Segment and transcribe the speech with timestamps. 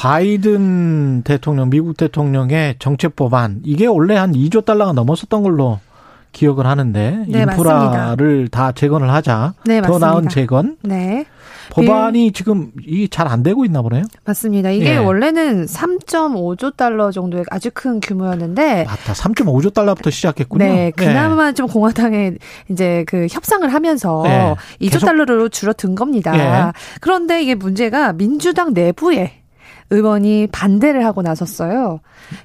[0.00, 5.78] 바이든 대통령, 미국 대통령의 정책 법안 이게 원래 한 2조 달러가 넘었었던 걸로
[6.32, 9.52] 기억을 하는데 네, 인프라를 다 재건을 하자.
[9.66, 10.06] 네, 더 맞습니다.
[10.06, 10.76] 나은 재건.
[10.82, 11.26] 네.
[11.68, 14.04] 법안이 지금 이잘안 되고 있나 보네요.
[14.24, 14.70] 맞습니다.
[14.70, 14.96] 이게 예.
[14.96, 19.12] 원래는 3.5조 달러 정도의 아주 큰 규모였는데 맞다.
[19.12, 20.64] 3.5조 달러부터 시작했군요.
[20.64, 20.90] 네, 예.
[20.92, 22.32] 그나마 좀 공화당에
[22.70, 24.54] 이제 그 협상을 하면서 네.
[24.80, 26.32] 2조 계속- 달러로 줄어든 겁니다.
[26.68, 26.72] 예.
[27.02, 29.39] 그런데 이게 문제가 민주당 내부에
[29.90, 32.00] 의원이 반대를 하고 나섰어요.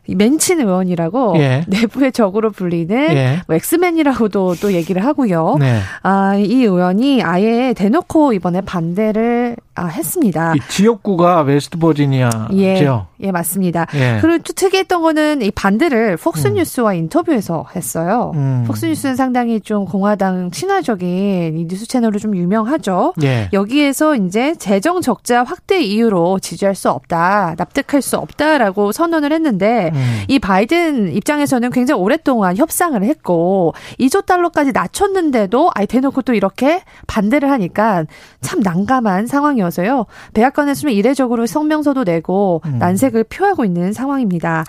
[0.07, 1.63] 이 맨친 의원이라고 예.
[1.67, 3.41] 내부의 적으로 불리는 예.
[3.47, 5.57] 뭐 엑스맨이라고도 또 얘기를 하고요.
[5.59, 5.79] 네.
[6.01, 10.53] 아, 이 의원이 아예 대놓고 이번에 반대를 아, 했습니다.
[10.55, 12.47] 이 지역구가 웨스트 버지니아죠.
[12.53, 13.87] 예, 예, 맞습니다.
[13.93, 14.19] 예.
[14.21, 18.31] 그리고 또 특이했던 거는 이 반대를 폭스뉴스와 인터뷰에서 했어요.
[18.35, 18.63] 음.
[18.67, 23.15] 폭스뉴스는 상당히 좀 공화당 친화적인 이 뉴스 채널로 좀 유명하죠.
[23.23, 23.49] 예.
[23.51, 30.23] 여기에서 이제 재정 적자 확대 이유로 지지할 수 없다, 납득할 수 없다라고 선언을 했는데 음.
[30.29, 37.51] 이 바이든 입장에서는 굉장히 오랫동안 협상을 했고 2조 달러까지 낮췄는데도 아예 대놓고 또 이렇게 반대를
[37.51, 38.05] 하니까
[38.39, 40.05] 참 난감한 상황이 어서요.
[40.33, 42.79] 백악관에서는 이례적으로 성명서도 내고 음.
[42.79, 44.65] 난색을 표하고 있는 상황입니다.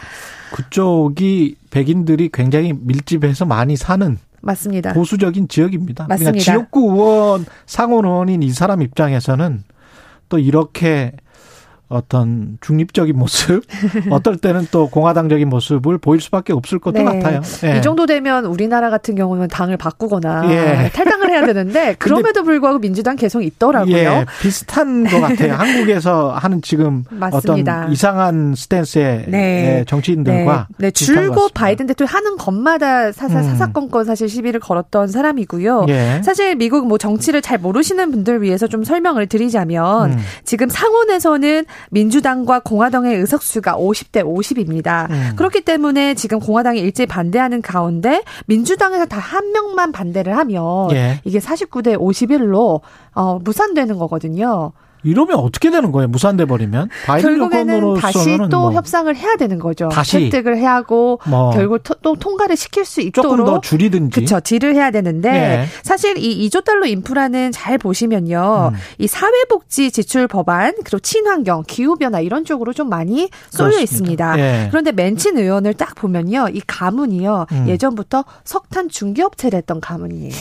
[0.53, 4.93] 그쪽이 백인들이 굉장히 밀집해서 많이 사는 맞습니다.
[4.93, 6.07] 보수적인 지역입니다.
[6.07, 6.45] 그러니까 맞습니다.
[6.45, 9.65] 지역구 의원, 상원 의원인 이 사람 입장에서는
[10.29, 11.13] 또 이렇게
[11.89, 13.63] 어떤 중립적인 모습,
[14.11, 17.05] 어떨 때는 또 공화당적인 모습을 보일 수밖에 없을 것도 네.
[17.05, 17.41] 같아요.
[17.65, 17.79] 예.
[17.79, 20.91] 이 정도 되면 우리나라 같은 경우는 당을 바꾸거나 예.
[20.93, 23.97] 탈당을 해야 되는데 그럼에도 불구하고 민주당 계속 있더라고요.
[23.97, 25.55] 예, 비슷한 것 같아요.
[25.57, 27.81] 한국에서 하는 지금 맞습니다.
[27.83, 29.39] 어떤 이상한 스탠스의 네.
[29.79, 31.53] 예, 정치인들과 네, 네 줄곧.
[31.55, 33.45] 바이든 대통령 하는 것마다 사사, 음.
[33.45, 35.87] 사사건건 사실 시비를 걸었던 사람이고요.
[35.89, 36.21] 예.
[36.25, 40.19] 사실 미국 뭐 정치를 잘 모르시는 분들 위해서 좀 설명을 드리자면 음.
[40.45, 45.11] 지금 상원에서는 민주당과 공화당의 의석수가 50대 50입니다.
[45.11, 45.33] 음.
[45.37, 51.21] 그렇기 때문에 지금 공화당이 일제히 반대하는 가운데 민주당에서 다 한 명만 반대를 하면 예.
[51.25, 52.81] 이게 49대 51로
[53.15, 54.73] 어, 무산되는 거거든요.
[55.07, 56.09] 이러면 어떻게 되는 거예요?
[56.09, 59.89] 무산돼 버리면 결국에는 다시 또 뭐 협상을 해야 되는 거죠.
[59.89, 60.19] 다시.
[60.31, 64.11] 설득을 해야 하고 뭐 결국 토- 또 통과를 시킬 수 있도록 조금 더 줄이든지.
[64.15, 64.41] 그렇죠.
[64.41, 65.67] 딜을 해야 되는데 예.
[65.83, 68.73] 사실 이 2조 달러 인프라는 잘 보시면요.
[68.75, 68.79] 음.
[68.99, 73.83] 이 사회복지 지출 법안 그리고 친환경, 기후 변화 이런 쪽으로 좀 많이 쏠려 그렇습니다.
[73.83, 74.39] 있습니다.
[74.39, 74.67] 예.
[74.71, 76.49] 그런데 맨친 의원을 딱 보면요.
[76.53, 77.47] 이 가문이요.
[77.53, 77.65] 음.
[77.69, 80.33] 예전부터 석탄 중개업체를 했던 가문이에요.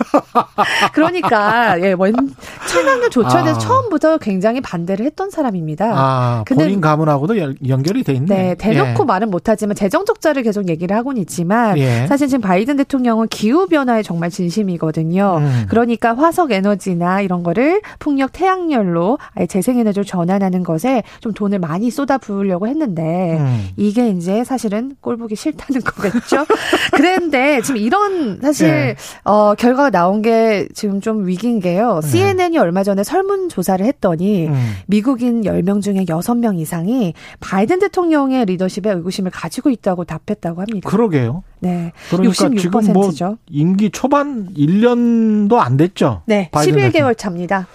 [0.92, 2.34] 그러니까 예, 원
[2.70, 3.58] 친환경 조처에 대해서 아.
[3.58, 5.92] 처음부터 굉장히 반대를 했던 사람입니다.
[5.94, 8.34] 아, 근데- 본인 가문하고도 연- 연결이 돼 있네.
[8.34, 9.06] 네, 대놓고 예.
[9.06, 12.06] 말은 못하지만 재정 적자를 계속 얘기를 하고는 있지만 예.
[12.06, 15.36] 사실 지금 바이든 대통령은 기후 변화에 정말 진심이거든요.
[15.40, 15.66] 음.
[15.68, 22.18] 그러니까 화석 에너지나 이런 거를 풍력 태양열로 아예 재생에너지로 전환하는 것에 좀 돈을 많이 쏟아
[22.18, 23.68] 부으려고 했는데 음.
[23.76, 26.44] 이게 이제 사실은 꼴보기 싫다는 거겠죠.
[26.92, 28.96] 그런데 지금 이런 사실 예.
[29.24, 32.00] 어 결과가 나온 게 지금 좀 위기인 게요.
[32.02, 32.08] 네.
[32.08, 34.72] CNN이 얼마 전에 설문 조사를 했더니 음.
[34.86, 40.88] 미국인 10명 중에 6명 이상이 바이든 대통령의 리더십에 의구심을 가지고 있다고 답했다고 합니다.
[40.88, 41.42] 그러게요.
[41.60, 41.92] 네.
[42.10, 43.38] 그러니까 지금 뭐 66%죠.
[43.48, 46.22] 임기 초반 1년도 안 됐죠.
[46.26, 46.48] 네.
[46.52, 47.66] 바이든 11개월 차입니다.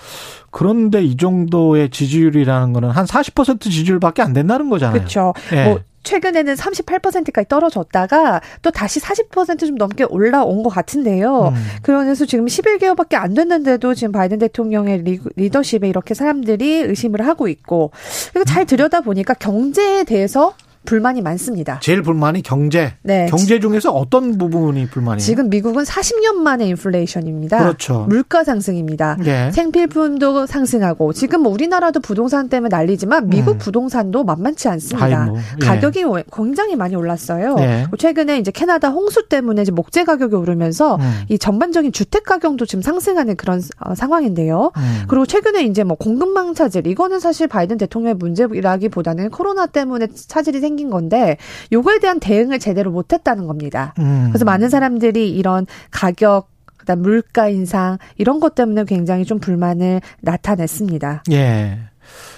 [0.52, 5.00] 그런데 이 정도의 지지율이라는 거는 한 40% 지지율밖에 안 된다는 거잖아요.
[5.00, 5.34] 그렇죠.
[5.52, 5.66] 예.
[5.66, 11.50] 뭐 최근에는 38%까지 떨어졌다가 또 다시 40%좀 넘게 올라온 것 같은데요.
[11.50, 11.56] 음.
[11.82, 17.92] 그래서 지금 11개월밖에 안 됐는데도 지금 바이든 대통령의 리, 리더십에 이렇게 사람들이 의심을 하고 있고
[18.32, 20.54] 그리고 잘 들여다 보니까 경제에 대해서
[20.86, 21.80] 불만이 많습니다.
[21.82, 22.94] 제일 불만이 경제.
[23.02, 23.26] 네.
[23.30, 25.20] 경제 중에서 어떤 부분이 불만이에요?
[25.20, 27.58] 지금 미국은 40년 만에 인플레이션입니다.
[27.58, 28.06] 그렇죠.
[28.08, 29.18] 물가 상승입니다.
[29.26, 29.52] 예.
[29.52, 33.58] 생필품도 상승하고 지금 뭐 우리나라도 부동산 때문에 난리지만 미국 음.
[33.58, 35.06] 부동산도 만만치 않습니다.
[35.06, 35.66] 아이, 뭐, 예.
[35.66, 37.56] 가격이 굉장히 많이 올랐어요.
[37.60, 37.88] 예.
[37.98, 41.22] 최근에 이제 캐나다 홍수 때문에 이제 목재 가격이 오르면서 음.
[41.30, 44.72] 이 전반적인 주택 가격도 지금 상승하는 그런 어, 상황인데요.
[44.78, 45.04] 음.
[45.08, 50.90] 그리고 최근에 이제 뭐 공급망 차질 이거는 사실 바이든 대통령의 문제라기보다는 코로나 때문에 차질이 생긴
[50.90, 51.38] 건데
[51.72, 53.94] 요거에 대한 대응을 제대로 못했다는 겁니다.
[54.00, 54.28] 음.
[54.30, 61.24] 그래서 많은 사람들이 이런 가격 그다음 물가 인상 이런 것 때문에 굉장히 좀 불만을 나타냈습니다.
[61.32, 61.80] 예.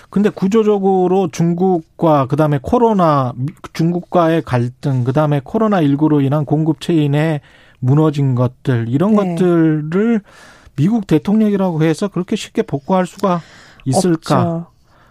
[0.09, 3.33] 근데 구조적으로 중국과 그다음에 코로나
[3.73, 7.41] 중국과의 갈등 그다음에 코로나 19로 인한 공급 체인에
[7.79, 9.35] 무너진 것들 이런 네.
[9.35, 10.21] 것들을
[10.77, 13.41] 미국 대통령이라고 해서 그렇게 쉽게 복구할 수가
[13.83, 14.41] 있을까?
[14.41, 14.67] 없죠.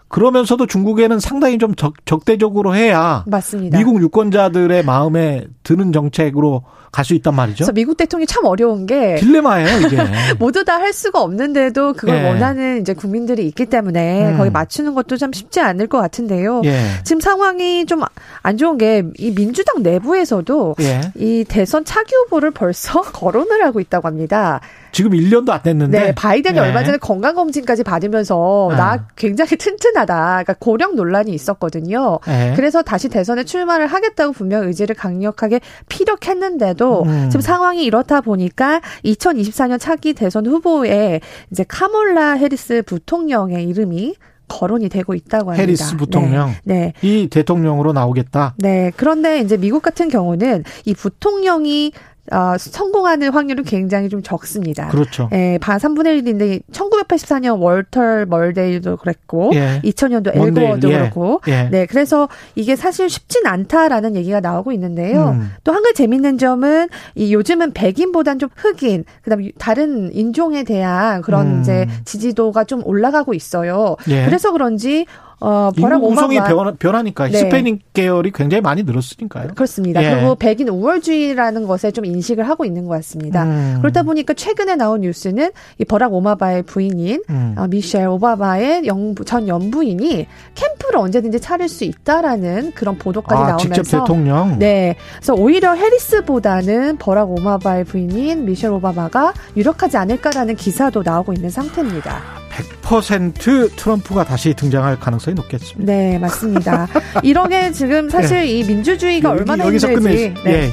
[0.09, 3.77] 그러면서도 중국에는 상당히 좀 적, 적대적으로 해야 맞습니다.
[3.79, 6.63] 미국 유권자들의 마음에 드는 정책으로
[6.93, 7.57] 갈 수 있단 말이죠.
[7.59, 9.99] 그래서 미국 대통령이 참 어려운 게 딜레마예요, 이게.
[10.39, 12.29] 모두 다 할 수가 없는데도 그걸 예.
[12.29, 14.39] 원하는 이제 국민들이 있기 때문에 음.
[14.39, 16.63] 거기 맞추는 것도 참 쉽지 않을 것 같은데요.
[16.65, 16.81] 예.
[17.05, 18.01] 지금 상황이 좀
[18.43, 21.01] 안 좋은 게 이 민주당 내부에서도 예.
[21.17, 24.61] 이 대선 차기 후보를 벌써 거론을 하고 있다고 합니다.
[24.97, 25.99] 지금 1년도 안 됐는데.
[25.99, 26.61] 네, 바이든이 예.
[26.61, 28.77] 얼마 전에 건강검진까지 받으면서 아.
[28.77, 30.15] 나 굉장히 튼튼하다.
[30.15, 32.19] 그러니까 고령 논란이 있었거든요.
[32.29, 32.55] 예.
[32.57, 35.61] 그래서 다시 대선에 출마를 하겠다고 분명 의지를 강력하게
[35.91, 37.29] 피력했는데도 음.
[37.29, 41.21] 지금 상황이 이렇다 보니까 2024년 차기 대선 후보에
[41.51, 44.15] 이제 카몰라 해리스 부통령의 이름이
[44.49, 45.61] 거론이 되고 있다고 합니다.
[45.61, 46.55] 해리스 부통령.
[46.65, 46.95] 네.
[47.03, 47.07] 네.
[47.07, 48.55] 이 대통령으로 나오겠다.
[48.57, 48.93] 네.
[48.97, 51.93] 그런데 이제 미국 같은 경우는 이 부통령이
[52.33, 54.89] 어, 성공하는 확률은 굉장히 좀 적습니다.
[54.89, 55.29] 그렇죠.
[55.33, 59.81] 예, 반 3분의 1인데 1984년 월터 멀데일도 그랬고 예.
[59.85, 60.99] 2000년도 먼데일, 엘고어도 예.
[60.99, 61.69] 그렇고 예.
[61.71, 65.31] 네, 그래서 이게 사실 쉽진 않다라는 얘기가 나오고 있는데요.
[65.31, 65.53] 음.
[65.65, 71.61] 또한 가지 재밌는 점은 이 요즘은 백인보단 좀 흑인, 그다음에 다른 인종에 대한 그런 음.
[71.61, 73.97] 이제 지지도가 좀 올라가고 있어요.
[74.09, 74.25] 예.
[74.25, 75.07] 그래서 그런지
[75.39, 77.33] 어 버락 인구 구성이 변하, 변하니까 네.
[77.33, 79.49] 히스패닉 계열이 굉장히 많이 늘었으니까요.
[79.55, 80.03] 그렇습니다.
[80.03, 80.15] 예.
[80.15, 83.45] 그리고 백인 우월주의라는 것에 좀 인식을 하고 있는 것 같습니다.
[83.45, 83.79] 음.
[83.83, 87.55] 그렇다 보니까 최근에 나온 뉴스는 이 버락 오바마의 부인인 음.
[87.59, 93.83] 어, 미셸 오바마의 영부, 전 연부인이 캠프를 언제든지 차릴 수 있다라는 그런 보도까지 아, 나오면서
[93.83, 94.59] 직접 대통령.
[94.59, 102.36] 네, 그래서 오히려 해리스보다는 버락 오바마의 부인인 미셸 오바마가 유력하지 않을까라는 기사도 나오고 있는 상태입니다.
[102.83, 105.93] 100% 트럼프가 다시 등장할 가능성이 높겠습니다.
[105.93, 106.87] 네, 맞습니다.
[107.23, 109.69] 이러게 지금 사실 이 민주주의가 얼마나 네.
[109.69, 110.35] 여기서 힘들지.
[110.35, 110.53] 끝내.
[110.53, 110.71] 예.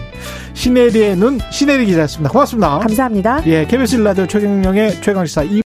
[0.54, 2.30] 시네리의 눈, 시네리 기자였습니다.
[2.32, 2.80] 고맙습니다.
[2.80, 3.42] 감사합니다.
[3.48, 5.44] 예, KBS 라디오 최경영의 최강시사